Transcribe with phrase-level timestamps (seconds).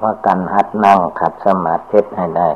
[0.00, 2.48] พากันหัดนั่งขัดสมาธิให้ได้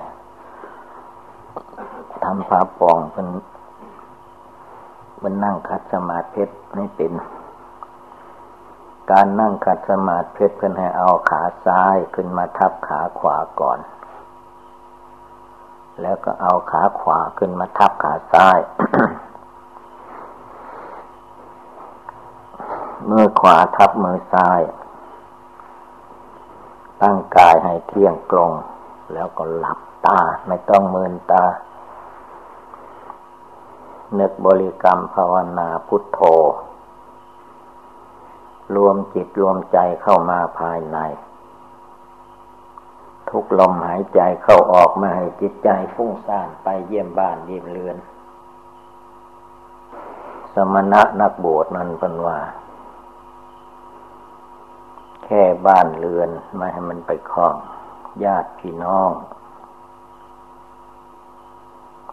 [2.25, 3.29] ทำพาปองเป็น
[5.21, 6.45] เป็นนั่งขัดสมาธิ
[6.75, 7.13] ให้เป็น
[9.11, 13.79] การนั่งขัดสมาธิเพื่อให้เอาขาซ้ายขึ้นมาทับขาขวาก่อน
[16.03, 18.59] แล้วก็เอาขาขวาขึ้นมาทับขาซ้าย
[23.11, 24.61] มือขวาทับมือซ้าย
[27.05, 28.51] ตั้งกายให้เที่ยงตรง
[29.13, 31.45] แล้วก็หลับตาไม่ต้องเมืนตา
[34.19, 36.21] นึกบริกรรมภาวนาพุทโธ
[38.77, 40.99] รวมจิตรวมใจเข้ามาภายใน
[43.31, 47.97] ทุกลมหายใจเข้าออกมาให้จิตใจฟุ้งซ่านไปเยี่ยมบ้านเยี่ยมเรือน
[50.55, 52.39] สมณะนักบวชนั้นเป็นว่า
[55.25, 57.57] แค่บ้านเรือนไม่ให้มันไปคล้อง
[58.25, 59.11] ญาติพี่น้อง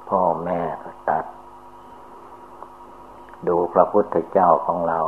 [0.09, 1.26] พ่อแม่ก็ตัด
[3.48, 5.00] ดูพระพุทธเจ้าของเรา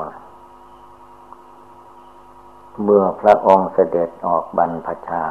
[2.84, 5.24] เมื่อพระองค์เสด็จออกบรรพชา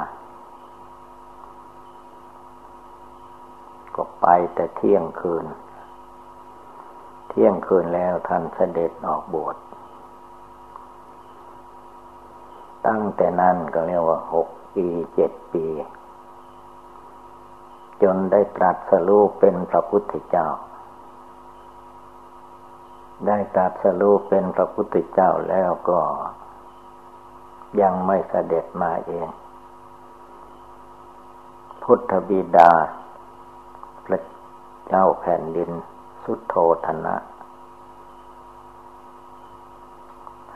[3.94, 5.44] ก็ไปแต่เที่ยงคืน
[7.28, 9.56] เที่ยงคืนแล้วท่านเสด็จออกบวช
[12.86, 15.66] ตั้งแต่นั้นก็เรียกว่าหกปีเจ็ดปี
[18.02, 20.48] จนได้ตรัสรู้เป็นพระพุทธเจ้า
[23.26, 26.00] ได้ตรัสรู้เป็นพระพุทธเจ้าแล้วก็
[27.80, 29.28] ยังไม่เสด็จมาเอง
[31.82, 32.72] พุทธบิดา
[34.06, 34.20] พระ
[34.86, 35.70] เจ้าแผ่นดิน
[36.24, 36.54] สุดโท
[36.86, 37.14] ธนะ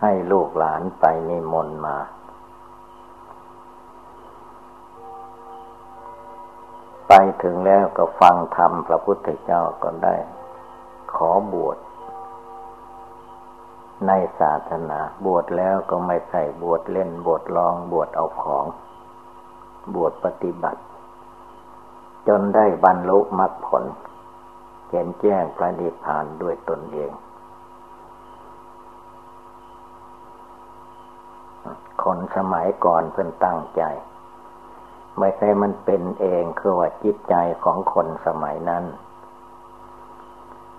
[0.01, 1.97] ให้ลูกหลานไปนิมนต์มา
[7.09, 10.17] ไปถึงแล้วก็ฟังธรรมพระพุทธเจ้าก็ได้
[11.15, 11.79] ขอบวช
[14.07, 18.65] ในศาสนาบวชแล้วก็ไม่ใส่บวชเล่นบวชลองบวชเอาของ
[19.95, 20.83] บวชปฏิบัติ
[22.29, 23.85] จนได้บรรลุมรรคผล
[24.89, 27.13] เห็นแจ้งพระนิพพานด้วยตนเอง
[32.07, 33.83] คนสมัยก่อนเพิ่นตั้งใจ
[35.19, 37.35] ไม่ใช่มันเป็นเองคือว่าจิตใจ
[37.65, 38.85] ของคนสมัยนั้น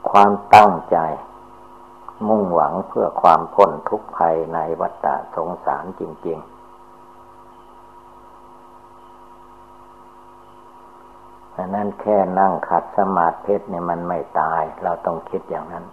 [0.10, 0.98] ความตั้งใจ
[2.28, 5.06] มุ่งหวังเพื่อความพ้นทุกข์ภัยในวัฏ
[5.36, 6.48] สงสารจริงๆ
[11.56, 15.86] ดังนั้นแค่นั่งขัดสมาธิเนี่ยมันไม่ตาย เราต้องคิดอย่างนั้น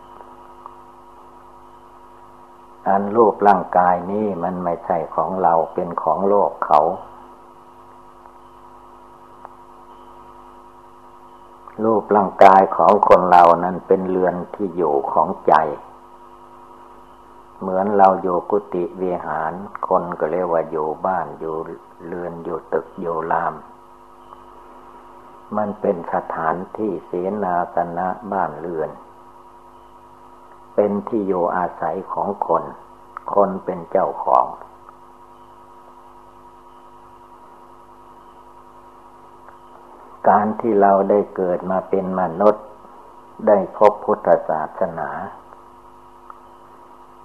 [2.88, 6.80] อันรูปร่างกายนี้มันไม่ใช่ของเราเป็นของโลกเขา
[11.84, 15.54] รูปร่างกายของคนเรานั้นเป็นเรือนที่อยู่ของใจ
[17.60, 19.52] เหมือนเราอยู่กุฏิวิหาร
[19.88, 21.54] คนก็เรียกว่าอยู่บ้านอยู่
[22.06, 23.54] เรือนอยู่ตึกอยู่ราม
[25.56, 27.12] มันเป็นสถานที่เส
[27.44, 28.90] นาสนะบ้านเรือน
[30.74, 32.64] เป็นที่อยู่อาศัยของคน
[33.34, 34.46] คนเป็นเจ้าของ
[40.28, 42.64] การที่เราได้เกิดมาเป็นมนุษย์
[43.48, 45.10] ได้พบพุทธศาสนา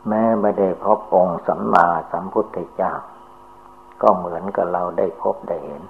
[0.08, 2.94] แม้ไม่ได้พบองค์สัมมาสัมพุทธเจ้า
[4.02, 5.84] ก็เหมือนกับเราได้พบได้เห็น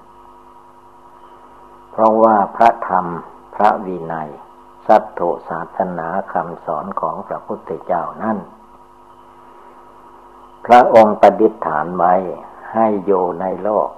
[1.92, 3.06] เพราะว่าพระธรรม
[3.56, 4.30] พระวินัย
[4.88, 8.38] สัตถุศาสนาคำสอนของพระพุทธเจ้านั่น
[10.66, 12.14] พระองค์ประดิษฐานไว้
[12.74, 13.90] ให้อยู่ในโลก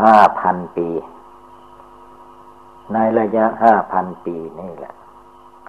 [0.00, 0.88] ห้าพันปี
[2.92, 4.94] ในระยะห้าพันปีนี่แหละ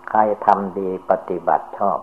[0.09, 2.00] ใครทำดีปฏิบัติชอบ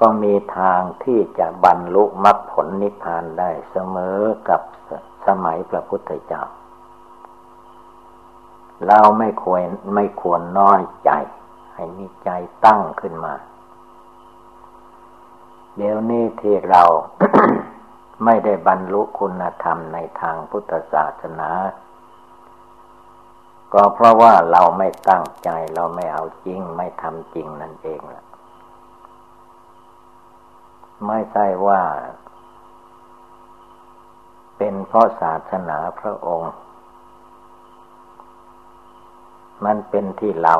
[0.00, 4.18] ก็มีทางที่จะบรรลุมรรคผลนิพพานได้เสมอ
[4.48, 4.60] กับ
[5.26, 6.42] สมัยพระพุทธเจ้า
[8.86, 9.62] เราไม่ควร
[9.94, 11.10] ไม่ควรน้อยใจ
[11.74, 12.30] ให้มีใจ
[12.64, 13.34] ตั้งขึ้นมา
[15.76, 16.82] เดี๋ยวนี้ที่เรา
[18.24, 21.50] ไม่ได้บรรลุคุณธรรมในทางพุทธศาสนา
[23.72, 28.24] ก็เพราะว่าเราไม่ตั้งใจเราไม่เอาจริง ไม่ทำจริงนั่นเองล่ะ
[31.06, 31.82] ไม่ใช่ว่า
[34.56, 36.52] เป็นเพราะศาสนาพระองค์
[39.64, 40.56] มันเป็นที่เรา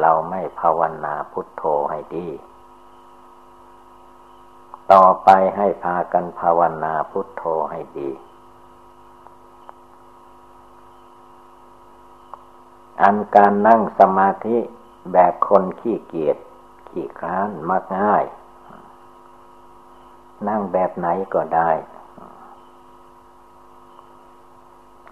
[0.00, 2.28] เราไม่ภาวนาพุทโธให้ดี
[4.92, 8.10] ต่อไปให้พากันภาวนาพุทโธให้ดี
[13.02, 14.58] อันการนั่งสมาธิ
[15.12, 16.36] แบบคนขี้เกียจ
[16.88, 18.24] ขี้คร้านมักง่าย
[20.48, 21.70] นั่งแบบไหนก็ได้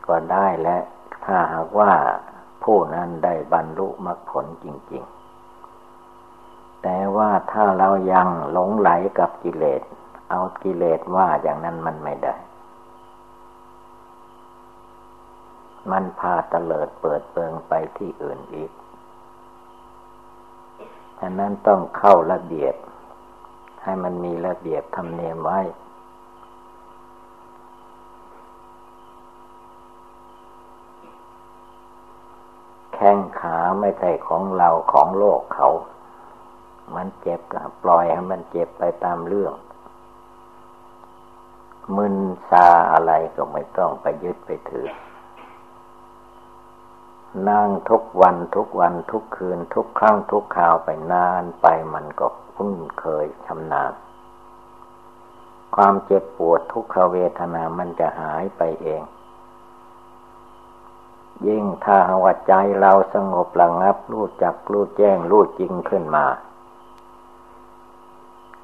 [0.06, 0.76] ก็ได้และ
[1.24, 1.92] ถ้าหากว่า
[2.64, 5.02] ผู้นั้นได้บรรลุมรรคผลจริง
[5.88, 9.82] ๆ แต่ว่าถ้าเรายังหลงไหลกับกิเลส
[10.30, 12.34] เอากิเลสว่าอย่างนั้นมันไม่ได้
[15.90, 18.70] มันพาเตลิดเปิดเปิงไปที่อื่นอีก
[21.20, 22.74] ฉะนั้นต้องเข้าระเบียบ
[23.82, 35.68] ให้มันมีระเบียบทำเนียมไว้แข้งขาไม่ใช่ของเราของโลกเขา
[36.94, 39.54] มันเจ็บก็ปล่อยให้มันเจ็บไปตามเรื่อง
[41.96, 42.16] มึน
[42.50, 44.88] ซาอะไรก็ไม่ต้องไปยึดไปถือ
[47.48, 53.92] นั่งทุกวันทุกวันทุกคืน ทุกครั้งทุกคราวไปนานไปมันก็คุ้นเคยชำนาญ
[55.76, 59.02] ความเจ็บปวดทุกขเวทนามันจะหายไปเอง
[61.48, 66.26] ยิ่งถ้าหัวใจเราสงบระงับ รู้จักรู้แจ้งรู้จริงขึ้นมา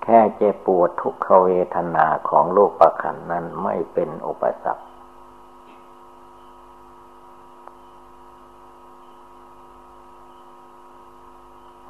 [0.03, 4.85] แค่เจ็บปวดทุกขเวทนาของโลกประขันนั้นไม่เป็นอุปสรรค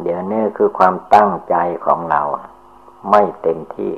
[0.03, 1.57] เดี๋ยวนี้คือความตั้งใจ
[1.87, 2.23] ของเรา
[3.11, 3.95] ไม่เต็มที่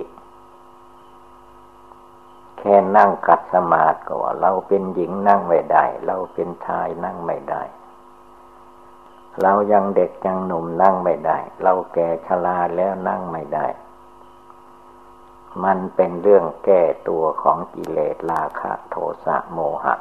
[2.61, 7.63] แค่นั่งกัดสมาธิก็ว่าเราเป็นหญิงนั่งไม่ได้ เราเป็นชายนั่งไม่ได้
[9.43, 13.67] เรายังเด็กยังหนุ่มนั่งไม่ได้ เราแก่ชราแล้วนั่งไม่ได้
[15.65, 19.95] มันเป็นเรื่องแก้ตัวของกิเลสราคะโทสะโมหะ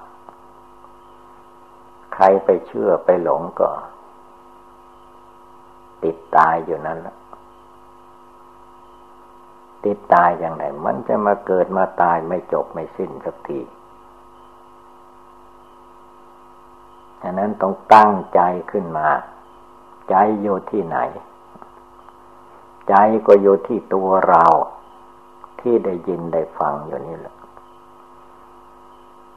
[2.14, 3.70] ใครไปเชื่อไปหลงก็
[6.04, 7.16] ติดตายอยู่นั่นแหละ
[9.86, 13.60] ติดตายอย่างไรมันจะมาเกิดมาตายไม่จบไม่สิ้นสักที
[17.22, 18.42] ฉะนั้นต้องตั้งใจ
[18.72, 19.10] ขึ้นมา
[20.10, 20.98] ใจอยู่ที่ไหน
[22.90, 22.96] ใจ
[23.28, 24.46] ก็อยู่ที่ตัวเรา
[25.62, 27.36] ที่ได้ยินได้ฟังอยู่นี่แหละ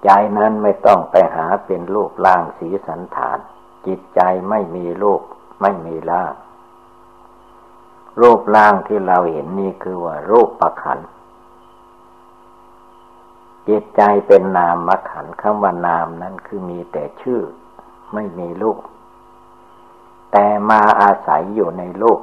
[0.04, 3.38] ใจนั้นไม่ต้องไปหาเป็นรูปร่างสีสันฐาน
[3.86, 5.22] จิตใจไม่มีรูป
[5.62, 6.32] ไม่มีร่าง
[8.20, 10.98] รูปร่างที่เราเห็นนี่คือว่ารูปประขัน
[13.68, 17.40] จิตใจเป็นนามขันคำว่านามนั้นคือมีแต่ชื่อ
[18.14, 18.78] ไม่มีรูป
[20.32, 22.20] แต่มาอาศัยอยู่ในรูป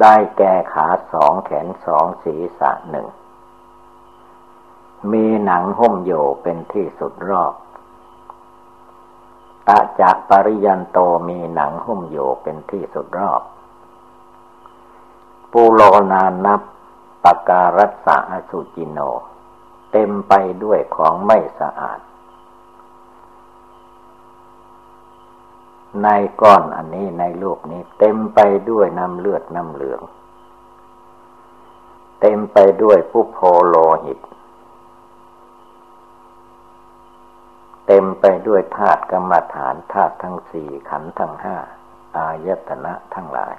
[0.00, 3.06] ได้แก่ขาสองแขนสองศีรษะหนึ่ง
[5.12, 6.12] มีหนังหุ้มโย
[6.42, 7.52] เป็นที่สุดรอบ
[9.68, 10.98] ตาจะปริยันโต
[11.28, 13.42] มีหนังหุ้มโยเป็นที่สุดรอบ
[15.52, 15.80] ปูโล
[16.12, 16.60] นานับ
[17.24, 18.98] ปการัสสะอสุจิโน
[19.92, 20.32] เต็มไป
[20.64, 22.00] ด้วยของไม่สะอาด
[26.02, 26.08] ใน
[26.40, 28.38] ก้อนอันนี้ในโลกนี้เต็มไป
[28.70, 30.00] ด้วยน้ำเลือดน้ำเหลือง
[32.20, 34.18] เต็มไปด้วยผู้โพโลหิต
[37.90, 41.56] เต็มไปด้วยธาตุกรรมฐานธาตุทั้งสี่ขันธ์ทั้งห้า
[42.16, 43.54] อายตนะทั้งหลาย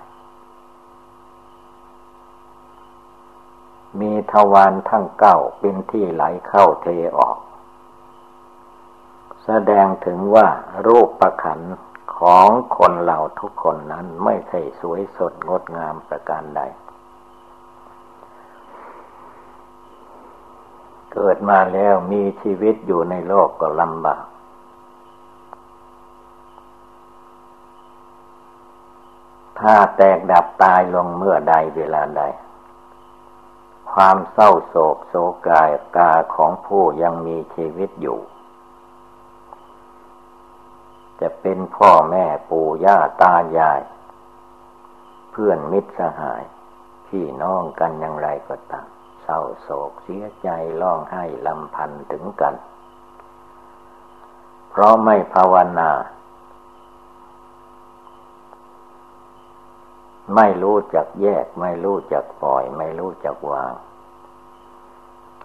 [4.00, 7.38] มีทวารทั้งเก้าเป็นที่ไหลเข้าเทออก
[9.44, 10.48] แสดงถึงว่า
[10.88, 11.60] รูปประขัน
[12.18, 16.62] ของคนเราทุกคนนั้นไม่ใช่สวยสดงดงามประการใด
[21.22, 24.26] เกิดมาแล้วมีชีวิตอยู่ในโลกก็ลำบาก
[29.60, 32.22] ถ้าแตกดับตายลงเมื่อใดเวลาใด
[33.92, 35.16] ความเศร้าโศกโศ
[35.48, 38.20] กายกาของผู้ยังมีชีวิตอยู่
[41.20, 43.82] จะเป็นพ่อแม่ปู่ย่าตายาย
[45.32, 46.44] เพื่อนมิตรสหาย
[47.08, 48.88] พี่น้องกันอย่างไรก็ตาม
[49.30, 50.50] ศร้าโศกเสียใจ
[50.82, 52.56] ร้องไห้ลำพันถึงกัน
[54.70, 55.92] เพราะไม่ภาวนา
[60.36, 63.74] ไม่รู้จักแยก ไม่รู้จักปล่อย ไม่รู้จักวาง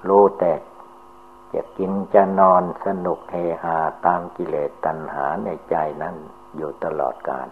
[0.09, 0.53] รู้แต่
[1.55, 3.77] จะกินจะนอนสนุกเฮฮา
[4.07, 6.17] ตามกิเลสตัณหาในใจนั้น
[6.57, 7.49] อยู่ตลอดกาล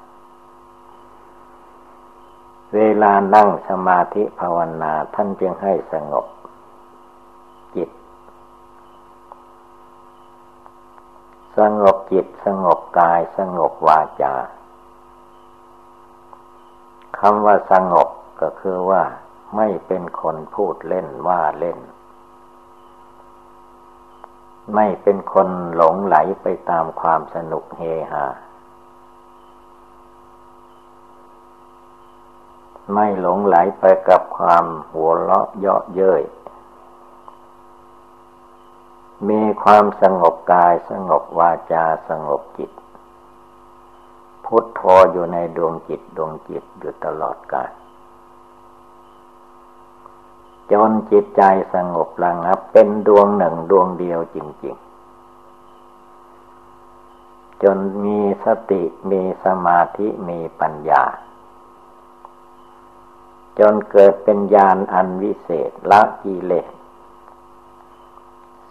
[2.75, 6.27] เวลานั่งสมาธิภาวนาท่านจึงให้สงบ
[7.77, 7.91] จิต
[11.59, 14.35] สงบจิตสงบกายสงบวาจา
[17.19, 18.09] คำว่าสงบ
[18.41, 19.03] ก็คือว่า
[19.57, 21.79] ไม่เป็นคนพูดเล่นว่าเล่น
[24.75, 28.25] ไม่เป็นคนหลงไหลไปตามความสนุกเฮฮา
[32.93, 36.23] ไม่หลงไหลไปกับความหัวเราะเยาะเย้ย
[39.29, 42.71] มีความสงบกายสงบวาจาสงบจิต
[44.45, 44.81] พุทโธ
[45.13, 47.71] อยู่ในดวงจิตดวงจิตอยู่ตลอดกาล
[50.73, 51.43] จนจิตใจ
[51.75, 54.93] สงบระงับเป็นดวงหนึ่งดวงเดียวจริง ๆ
[57.63, 61.03] จนมีสติมีสมาธิมีปัญญา
[63.59, 66.67] จนเกิดเป็นญาณอันวิเศษละกิเลส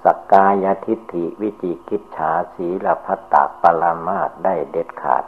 [0.03, 5.25] สกกายทิฏฐิวิจิกิจฉาสีลพัตตปรามาตได้เด็ดขาด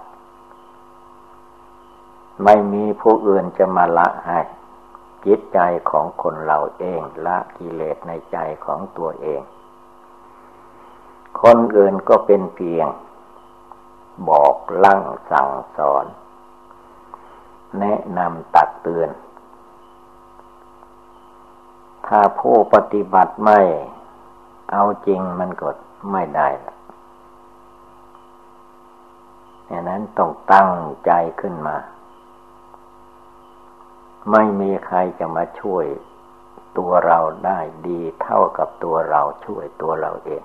[2.44, 4.40] ไม่มีผู้อื่นจะมาละให้
[5.26, 9.42] จิตใจของคนเราเองละกิเลสในใจของตัวเอง
[11.42, 12.88] คนอื่นก็เป็นเพียง
[14.30, 16.06] บอกลั่งสั่งสอน
[17.80, 19.10] แนะนำตักเตือน
[22.08, 23.62] ถ้าผู้ปฏิบัติไม่
[24.72, 25.70] เอาจริงมันก็
[26.12, 26.76] ไม่ได้ละ
[29.70, 30.72] ดังนั้นต้องตั้ง
[31.06, 31.78] ใจขึ้นมา
[34.32, 35.86] ไม่มีใครจะมาช่วย
[36.78, 40.44] ตัวเราได้ดีเท่ากับตัวเราช่วยตัวเราเอง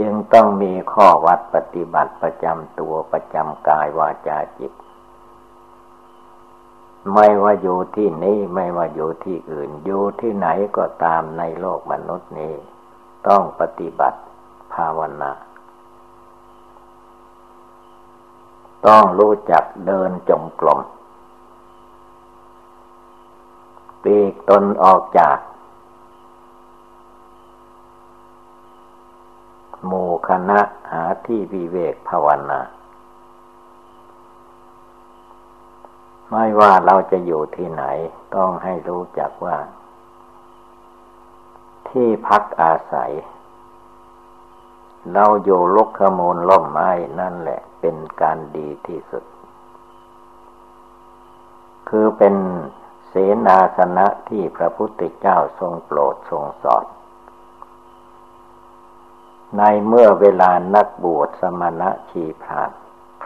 [0.00, 4.72] จึงต้องมีข้อวัดปฏิบัติประจำตัวประจำกายวาจาจิต
[7.12, 12.54] ไม่ว่าอยู่ที่นี้ไม่ว่าอยู่ที่อื่น อยู่ที่ไหนก็ตามในโลกมนุษย์นี้
[13.28, 14.20] ต้องปฏิบัติ
[14.74, 15.32] ภาวนา
[18.86, 20.80] ต้องรู้จักเดินจงกรม
[24.02, 25.38] ปีกตนออกจาก
[29.86, 30.60] หมู่คณะ
[30.90, 32.60] หาที่วิเวกภาวนา
[36.30, 37.84] ไม่ว่าเราจะอยู่ที่ไหน
[38.36, 39.56] ต้องให้รู้จักว่า
[41.88, 43.12] ที่พักอาศัย
[45.14, 49.24] เราอยู่ลกขมูลล่มไม้นั่นแหละ เป็นการดีที่สุด
[51.88, 52.34] คือเป็น
[53.08, 53.14] เส
[53.46, 56.84] นาสนะที่พระพุทธเจ้าทรงโปรดทรงสอน
[59.58, 62.70] ในเมื่อเวลานักบวชสมณะชีพราน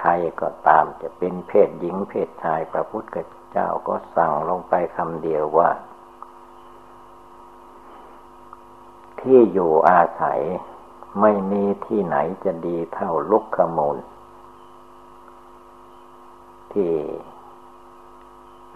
[0.05, 3.15] ใครก็ตามจะเป็นเพศหญิงเพศชายพระพุทธ
[3.51, 5.71] เจ้าก็สั่งลงไปคำเดียวว่า
[9.21, 10.41] ที่อยู่อาศัย
[11.21, 13.97] ไม่มีที่ไหนจะดีเท่าลุกขมูล
[16.73, 16.93] ที่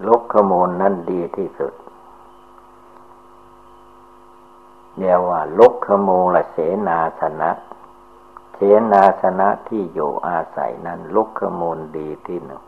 [0.06, 1.74] ลุกขมูลนั่นดีที่สุด
[4.98, 6.56] เรียกว่าลุกขมูลเส
[6.88, 7.50] นาสนะ
[8.58, 12.62] เสนาสนะที่อยู่อาศัยนั้นลุกขมูลดีที่หนึ่ง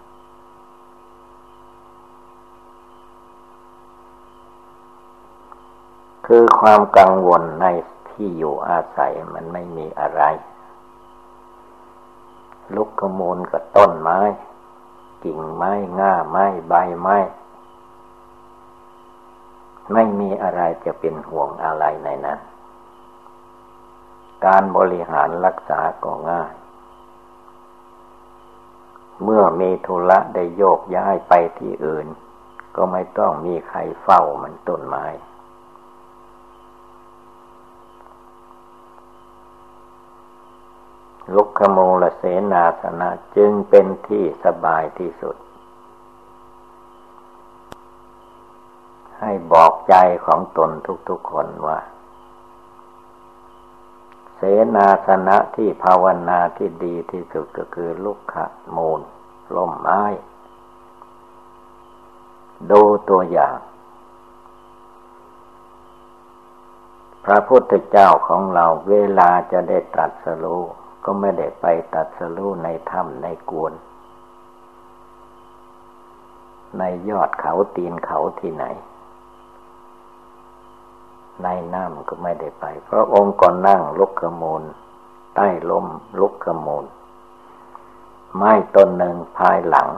[6.26, 7.66] คือความกังวลใน
[8.10, 10.22] ที่อยู่อาศัยมันไม่มีอะไร
[12.74, 14.18] ลุกขมูลกับต้นไม้
[15.24, 17.18] กิ่งไม้ง่าไม้ใบไม้
[19.92, 22.38] ไม่มีอะไรจะเป็นห่วงอะไรในนั้น
[24.46, 26.54] การบริหารรักษาก็ง่าย
[29.22, 32.06] เมื่อมีธุระได้โยกย้ายไปที่อื่น
[32.76, 35.06] ก็ไม่ต้องมีใครเฝ้ามันต้นไม้
[41.34, 45.36] ลุกขโมลเสนาสนะจึงเป็นที่สบายที่สุด
[49.20, 49.94] ให้บอกใจ
[50.26, 50.70] ของตน
[51.08, 51.78] ทุกๆคนว่า
[54.40, 54.44] เส
[54.76, 59.00] นาสนะที่ภาวนาที่ดีที่สุดก็คือลุกขะมูล
[59.54, 60.02] ล่มไม้
[62.70, 63.58] ดูตัวอย่าง
[67.24, 70.62] พระพุทธเจ้าของเราเวลาจะได้ตัดสรู้
[71.04, 73.72] ก็ไม่ได้ไปตัดสรู้ในถ้ำในกวน
[76.78, 78.64] ในยอดเขาตีนเขาที่ไหน
[81.42, 84.62] ในน้ำก็ไม่ได้ไป เพราะองค์ก่อนนั่งลุกขมูล
[85.34, 85.86] ใต้ลม
[86.20, 86.84] ลุกขมูล
[88.36, 89.88] ไม้ต้นหนึ่งภายหลัง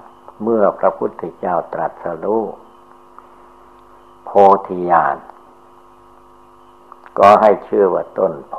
[0.42, 2.44] เมื่อพระพุทธเจ้าตรัสรู้
[4.24, 4.30] โพ
[4.66, 5.16] ธิญาณ
[7.18, 8.56] ก็ให้ชื่อว่าต้นโพ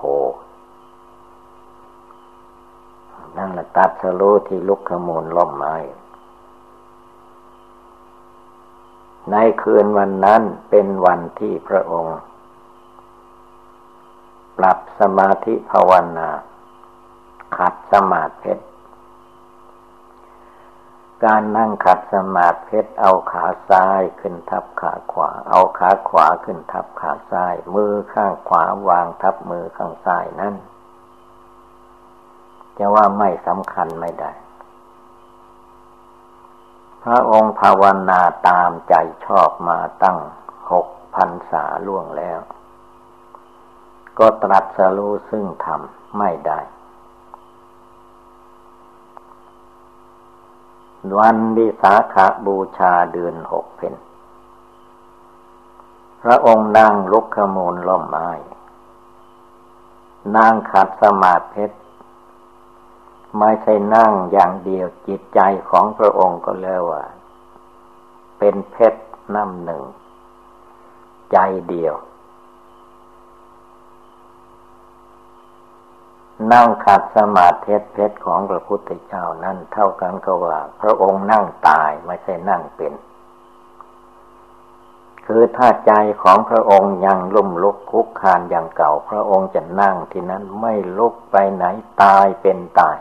[3.38, 5.76] นั่นแหละตัดสรู้ที่ลุกขมูลล่มไม้
[9.32, 12.18] ในคืนวันนั้นเป็นวันที่พระองค์
[14.62, 16.30] ปรับสมาธิภาวนา
[17.58, 18.54] ขัดสมาธิ
[21.24, 30.56] การนั่งขัดสมาธิเอาขาซ้ายขึ้นทับขาขวา เอาขาขวาขึ้นทับขาซ้าย มือข้างขวาวางทับมือข้างซ้ายนั่น
[32.78, 34.32] จะว่าไม่สำคัญไม่ได้
[37.04, 38.94] พระองค์ภาวนาตามใจ
[39.26, 40.18] ชอบมาตั้ง
[40.72, 42.40] หกพันษาล่วงแล้ว
[44.20, 45.82] ก็ตรัสรู้ซึ่งธรรม
[46.18, 46.60] ไม่ได้
[51.18, 53.96] วันวิสาขาบูชาเดือนหกเพน
[56.22, 58.30] พระองค์นั่งลุกขมูลล่มไม้
[60.36, 61.66] นั่งขัดสมาธิ
[63.38, 65.40] ไม่ใช่นั่งอย่างเดียวจิตใจ
[65.70, 67.04] ของพระองค์ก็แล้วว่า
[68.38, 69.02] เป็นเพชร
[69.36, 69.84] น้ำหนึ่ง
[71.32, 71.38] ใจ
[71.70, 71.96] เดียว
[76.50, 82.94] นั่งขัดสมาธิเพชรของพระพุทธเจ้านั้นเท่ากันก็ว่า พระองค์นั่งตายไม่ใช่นั่งเป็น
[85.26, 85.94] คือถ้าใจ
[86.24, 91.66] ของพระองค์ยังลุ่มลุกคุกคานอย่างเก่า พระองค์จะนั่งที่นั้นไม่ลุกไปไหน
[92.02, 92.98] ตายเป็นตาย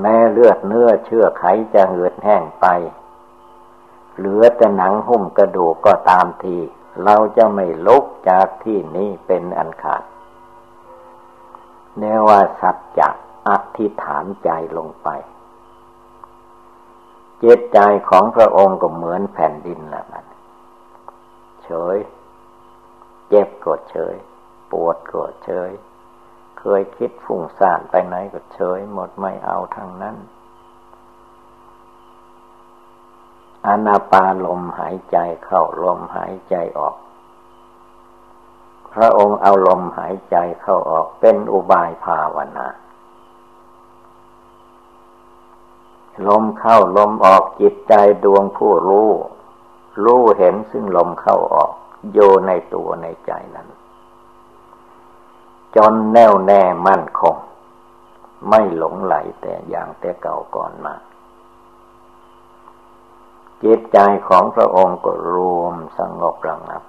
[0.00, 2.66] แม้เลือดเนื้อเชื่อไขจะเหือดแห้งไป
[4.16, 6.56] เหลือแต่หนังหุ้มกระดูกก็ตามที
[7.04, 10.02] เราจะไม่ลุกจากที่นี้เป็นอันขาด
[11.98, 13.08] แนว่าสัจจะ
[13.48, 15.08] อธิษฐานใจลงไป
[17.38, 17.78] เจตใจ
[18.10, 20.24] ของพระองค์ก็เหมือนแผ่นดินละมัน
[21.64, 21.96] เฉย
[23.28, 24.14] เจ็บก็เฉย
[24.70, 25.70] ปวดก็เฉย
[26.58, 30.16] เคยคิดฟุ้งซ่านไปไหนก็เฉย หมดไม่เอาทางนั้น
[33.66, 36.96] อนาปาลมหายใจเข้าลมหายใจออก
[38.92, 42.68] พระองค์เอาลมหายใจเข้าออกเป็นอุบายภาวนา
[46.28, 47.94] ลมเข้าลมออกจิตใจ
[48.24, 49.10] ดวงผู้รู้
[50.04, 51.72] รู้เห็นซึ่งลมเข้าออก
[52.12, 53.68] โยในตัวในใจนั้น
[55.76, 57.36] จนแน่วแน่มั่นคง
[58.48, 60.94] ไม่หลงไหลแต่อย่างแต่เก่าก่อนมา
[63.64, 66.82] จิตใจของพระองค์ก็รวมสงบระงับ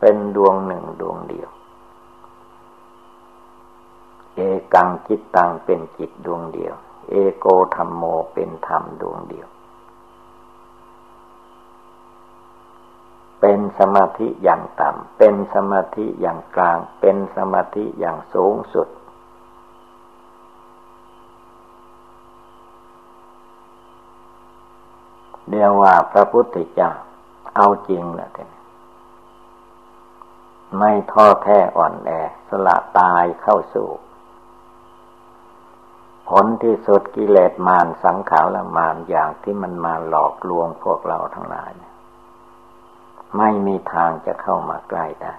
[0.00, 1.50] เป็นดวงหนึ่งดวงเดียว
[4.34, 4.40] เอ
[4.74, 6.74] กังจิตตังเป็นจิตดวงเดียว
[7.10, 8.02] เอโกธรรมโม
[8.34, 9.48] เป็นธรรมดวงเดียว
[13.40, 18.88] เป็นสมาธิอย่างต่ำเป็นสมาธิอย่างกลาง เป็นสมาธิอย่างสูงสุด
[25.50, 26.90] เรียกว่าพระพุทธเจ้า
[27.56, 28.50] เอาจริงแหละท่าน
[30.78, 32.10] ไม่ท้อแท้อ่อนแอ
[32.48, 33.88] สละตายเข้าสู่
[36.28, 41.72] ผลที่สุดกิเลสมารสังขารละมารอย่างที่มันมาหลอกลวงพวกเราทั้งหลาย
[43.38, 45.34] ไม่มีทางจะเข้ามาใกล้ได้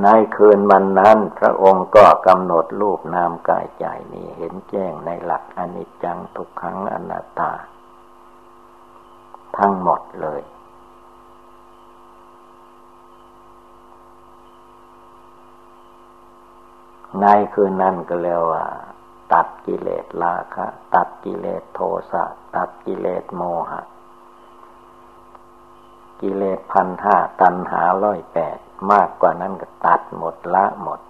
[0.00, 7.52] ในคืนวันนั้น พระองค์ก็กำหนดรูปนามกายใจนี้เห็นแจ้งในหลักอนิจจังทุกขังอนัตตา
[9.58, 10.42] ทั้งหมดเลย
[17.20, 18.64] ในคืนนั้นก็เรียกว่า
[19.32, 21.80] ตัดกิเลสราคะ ตัดกิเลสโท
[22.12, 22.24] สะ
[22.56, 23.82] ตัดกิเลสโมหะ
[26.20, 28.58] กิเลสพันห้าตันหาร้อยแปด
[28.90, 31.00] มากกว่านั้นก็ตัดหมดละหมด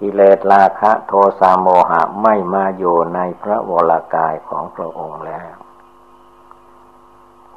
[0.00, 5.56] กิเลสราคะโทสะโมหะไม่มาอยู่ในพระวรากายของพระองค์แล้ว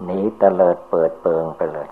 [0.03, 1.89] หนีเตลิดเปิดเปิงไปเลย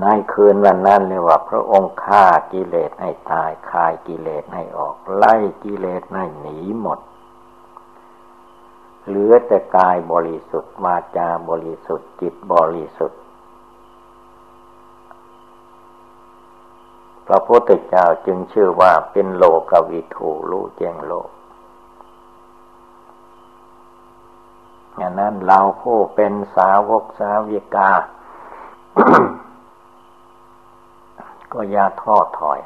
[0.00, 6.98] ในคืนวันนั้นเรียกว่า พระองค์ฆ่ากิเลสให้ตายคายกิเลสให้ออก ไล่กิเลสให้หนีหมด
[9.06, 13.20] เหลือแต่กายบริสุทธิ์วาจาบริสุทธิ์จิตบริสุทธิ์
[17.26, 21.28] พระพุทธเจ้าจึงชื่อว่าเป็นโลกวิถูรู้แจ้งโลก
[24.96, 27.90] อย่างนั้นเราผู้เป็นสาวกสาวิกา
[31.52, 32.60] ก็อย่าท้อถอย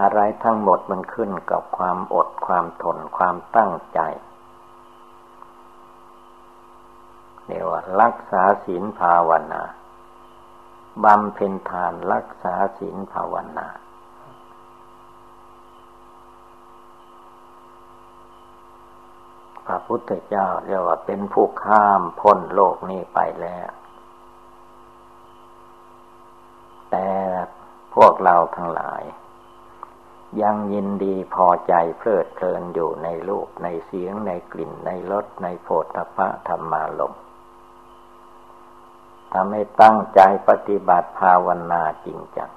[0.00, 4.00] อะไรทั้งหมดมันขึ้นกับความอดความทนความตั้งใจ
[7.46, 9.62] เรียกว่ารักษาศีลภาวนา
[11.04, 13.68] บำเพ็ญทานรักษาศีลภาวนา
[19.66, 23.70] พระพุทธเจ้าเรียกว่าเป็นผู้ข้ามพ้นโลกนี้ไปแล้ว
[26.90, 27.08] แต่
[27.94, 29.02] พวกเราทั้งหลาย
[30.42, 37.14] ยังยินดีพอใจเพลิดเพลินอยู่ในรูปในเสียงในกลิ่นในรสในโผฏฐะธรรมารม
[39.32, 42.50] ทำให้ตั้งใจปฏิบัติภาวนาจริงจัง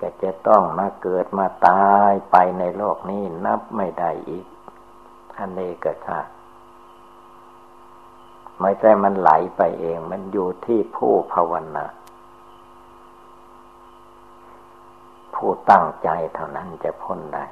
[0.00, 4.46] ก็จะต้องมาเกิดมาตายไปในโลกนี้นับไม่ได้อีก
[5.36, 6.32] อันเนกชาติ
[8.60, 11.84] ไม่ใช่มันไหลไปเอง มันอยู่ที่ผู้ภาวนา
[15.34, 17.44] ผู้ตั้งใจเท่านั้นจะพ้นได้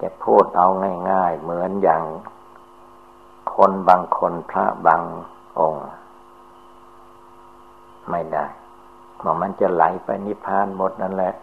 [0.00, 0.68] จะพูดเอา
[1.10, 2.02] ง่าย ๆ เหมือนอย่าง
[3.54, 5.02] คนบางคนพระบาง
[5.58, 5.86] องค์
[8.10, 8.46] ไม่ได้
[9.24, 11.34] บอกมันจะไหลไปนิพพานหมดนั่นแหละ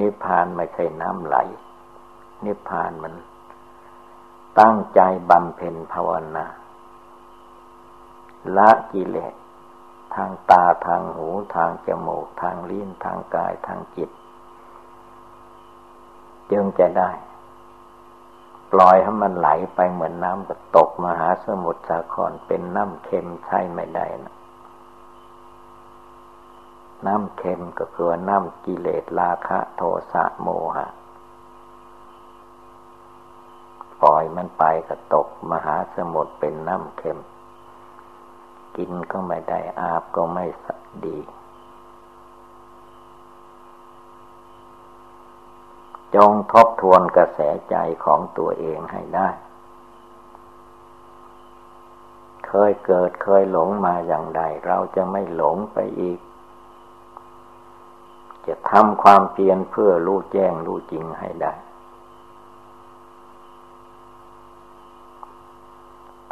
[0.00, 1.36] นิพพานไม่เคยน้ำไหล
[2.44, 3.14] นิพพานมัน
[4.60, 6.46] ตั้งใจบำเพ็ญภาวนา
[8.56, 9.34] ละกิเลส
[10.14, 14.10] ทางตาทางหูทางจมูก ทางลิ้นทางกายทางจิต
[16.50, 17.10] จึงจะได้
[18.72, 24.34] ปล่อยให้มันไหลไปเหมือนน้ำตกมหาสมุทรสาครเป็นน้ำเค็มใช่ไม่ได้นะ
[27.06, 30.86] น้ำเค็มก็คือน้ำกิเลสราคะโทสะโมหะ
[34.02, 37.18] ปล่อยมันไปก็ตกมหาสมุทรเป็นน้ำเค็ม
[38.76, 40.44] กินก็ไม่ได้อาบก็ไม่
[41.06, 41.18] ดี
[46.14, 49.28] จงทบทวนกระแสใจของตัวเองให้ได้
[52.46, 56.18] เคยเกิดเคยหลงมาอย่างใด เราจะไม่หลงไปอีก
[58.46, 61.52] จะทำความเพียรเพื่อรู้แจ้งรู้จริงให้ได้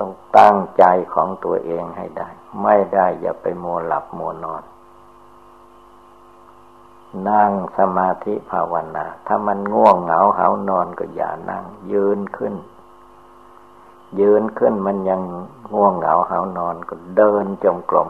[0.02, 0.84] ต้องตั้งใจ
[1.14, 2.28] ของตัวเองให้ได้
[2.62, 4.62] ไม่ได้อย่าไปมัวหลับมัวนอน
[7.28, 12.54] นั่งสมาธิภาวนา ถ้ามันง่วงเหงาเหานอนก็อย่านั่ง ยืนขึ้น
[14.20, 15.20] ยืนขึ้นมันยัง
[15.74, 18.08] ง่วงเหงาเหานอนก็เดินจงกรม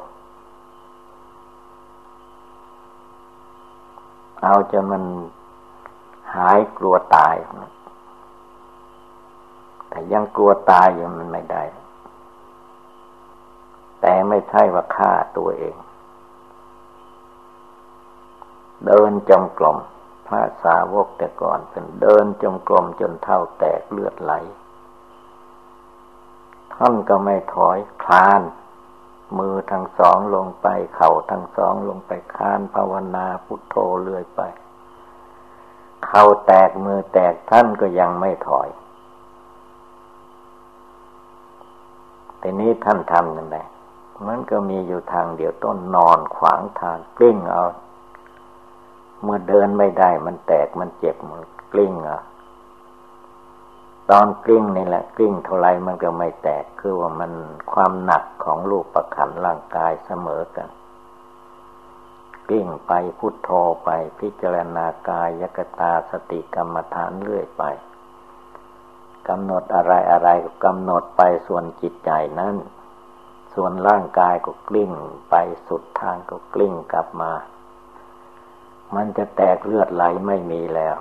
[4.43, 5.05] เอาจะมัน
[6.35, 7.35] หายกลัวตาย
[9.89, 11.63] แต่ยังกลัวตายอยู่มันไม่ได้
[14.03, 15.77] แต่ไม่ใช่ว่าฆ่าตัวเอง
[18.87, 19.79] เดินจงกรม
[20.27, 24.33] พระสาวกแต่ก่อนเป็นเดินจงกรมจนเท่าแตกเลือดไหล
[26.75, 28.43] ท่านก็ไม่ถอยคลาน
[29.39, 34.41] มือทั้งสองลงไป เข่าทั้งสองลงไปคานภาวนาพุทโธเลื่อยไป
[36.07, 38.69] เข่าแตกมือแตกท่านก็ยังไม่ถอย
[42.39, 43.57] แต่นี้ท่านทำยังไง
[44.29, 47.65] มันก็มีอยู่ทางเดียวต้นนอนขวางทางกลิ้งเอา
[49.23, 52.23] เมื่อเดินไม่ได้มันแตกมันเจ็บมันกลิ้งอะ
[54.11, 57.33] ตอนกลิ้งนี่แหละกลิ้งเท่าไรมันก็ไม่แตกคือว่ามัน
[57.73, 60.69] ความหนักของลูกประคันร่างกายเสมอกัน
[62.49, 63.51] กลิ้งไปพุทโธ
[63.85, 67.63] ไปพิจารณากายยกตาสติกรรมฐานเรื่อยไป
[69.29, 72.57] กำหนดอะไรอะไรก็กำหนดไปส่วนจิตใจนั้น
[73.55, 74.93] ส่วนร่างกายก็กลิ้ง
[75.31, 75.35] ไป
[75.67, 77.33] สุดทางก็กลิ้งกลับมา
[78.95, 80.97] มันจะแตกเลือดไหลไม่มีแล้ว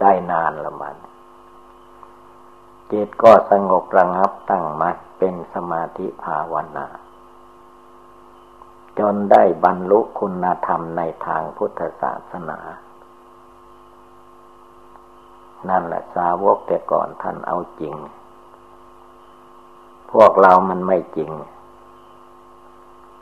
[0.00, 0.96] ได้นานละมัน
[2.90, 6.86] จิตก็สงบระงับตั้งมัดเป็นสมาธิภาวนา
[8.98, 12.58] จนได้บรรลุคุณธรรมในทางพุทธศาสนา
[15.68, 17.94] นั่นแหละสาวกแต่ก่อนท่านเอาจริง
[20.10, 21.30] พวกเรามันไม่จริง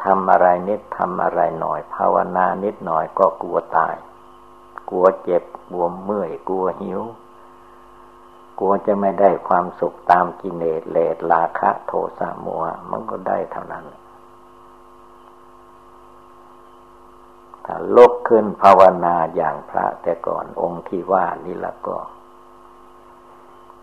[0.05, 3.95] ทำอะไรนิดทำอะไรหน่อย ภาวนานิดหน่อยก็กลัวตาย
[4.91, 7.01] กลัวเจ็บกลัวเมื่อยกลัวหิว
[8.59, 13.87] กลัวจะไม่ได้ความสุขตามกิเลสเลสราคะโทสะโมหะมันก็ได้เท่านั้น
[17.65, 21.99] ถ้าลุกขึ้นภาวนาอย่างพระแต่ก่อนองค์ที่ว่านี่ละก็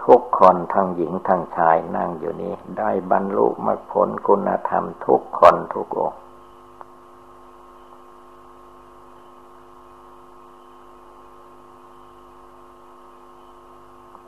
[0.03, 6.19] ทุกคนทั้งหญิงทั้งชายนั่งอยู่นี้ ได้บรรลุมรรคผลคุณธรรมทุกคนทุกองค์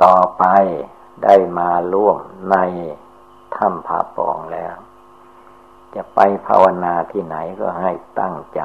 [0.03, 0.43] ต่อไป
[1.23, 2.17] ได้มาล่วง
[2.51, 2.55] ใน
[3.55, 4.75] ถ้ำผาปองแล้ว
[5.95, 8.61] จะไปภาวนาที่ไหนก็ให้ตั้งใจ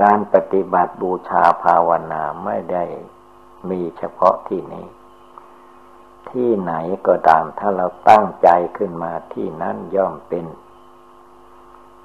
[0.00, 2.84] การปฏิบัติบูชาภาวนาไม่ได้
[3.70, 4.86] มีเฉพาะที่นี้
[6.30, 6.72] ที่ไหน
[7.06, 10.46] ก็ตามถ้าเราตั้งใจขึ้นมาที่นั้นย่อมเป็น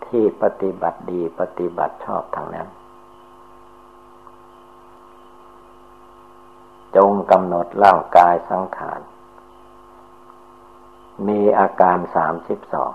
[0.06, 2.68] ที่ปฏิบัติดีปฏิบัติชอบทางนั้น
[6.96, 9.00] จงกำหนดร่างกายสังขาร
[11.28, 12.94] มีอาการสามสิบสอง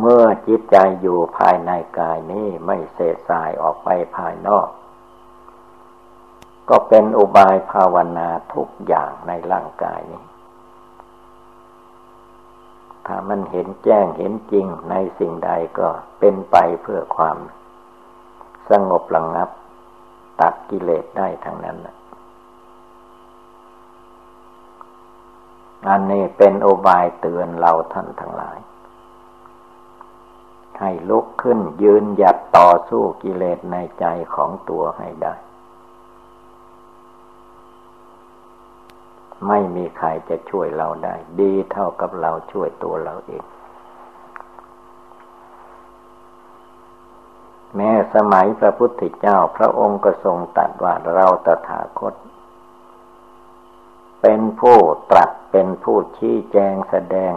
[0.00, 4.68] เมื่อจิตใจอยู่ภายในกายนี้ไม่เสดสายออกไปภายนอก
[6.68, 10.22] ก็เป็นอุบายภาวนาทุกอย่างในร่างกายนี้
[13.06, 17.38] ถ้ามันเห็นแจ้งเห็นจริงในสิ่งใดก็เป็นไปเพื่อความ
[18.70, 19.48] สงบระงงับ
[20.40, 21.78] ตัดกิเลสได้ทั้งนั้น
[25.88, 28.58] อันนี้เป็นโอบายเตือนเราท่านทั้งหลาย
[30.80, 35.34] ให้ลุกขึ้นยืนหยัดต่อสู้กิเลสในใจของตัวให้ได้
[39.48, 43.44] ไม่มีใครจะช่วยเราได้ ดีเท่ากับเราช่วยตัวเราเอง
[47.76, 52.14] แม้สมัยพระพุทธเจ้าพระองค์ก็ทรงตรัสว่าเราตถาคต
[54.22, 54.78] เป็นผู้
[55.10, 57.32] ตรัสเป็นผู้ชี้แจงแสดง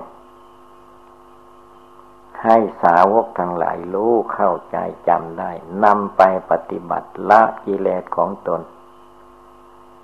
[2.44, 5.52] ให้สาวกทั้งหลายรู้เข้าใจจำได้
[5.84, 8.62] นำไปปฏิบัติละกิเลสของตน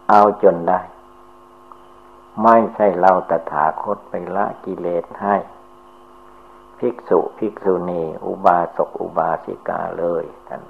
[0.09, 0.81] เอาจนได้
[2.43, 5.35] ไม่ใช่เราตถาคตไปละกิเลสให้
[6.79, 10.61] ภิกษุภิกษุณี อุบาสกอุบาสิกาเลยท่าน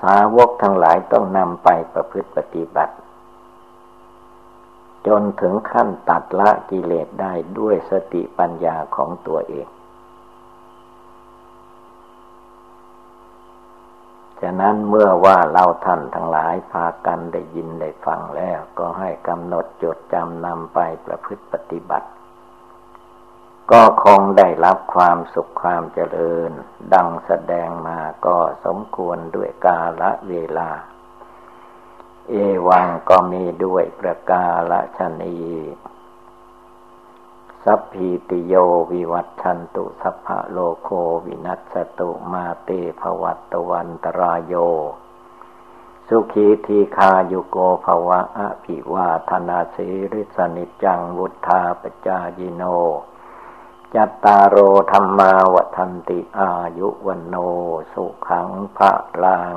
[0.00, 2.94] สาวกทั้งหลายต้องนำไปประพฤติปฏิบัติ
[5.06, 9.66] จนถึงขั้นตัดละกิเลสได้ด้วยสติปัญญาของตัวเอง
[14.42, 22.08] ฉะนั้นเมื่อว่าเราท่านทั้งหลายพากันได้ยินได้ฟังแล้ว ก็ให้กำหนดจดจำนำไปประพฤติปฏิบัติ
[23.70, 26.50] ก็คงได้รับความสุขความเจริญ
[26.94, 30.70] ดังแสดงมาก็สมควรด้วยกาละเวลา
[32.30, 32.34] เอ
[32.68, 35.36] วังก็มีด้วยประกาละชนี
[37.66, 38.54] สัพพีติโย
[38.92, 40.88] วิวัตชันตุสัพพะโลโค
[41.24, 42.70] วินัสตุมาเต
[43.00, 44.54] ภวัตวันตรายโย
[46.08, 52.62] สุขีทีคายุโกภวะอภิวาธนาสีริสนิจังวุธาปจายิโน
[53.94, 54.56] จัตตารโอ
[54.92, 57.36] ธรรมาวัฒนติอายุวันโน
[57.92, 59.56] สุขังพระลัง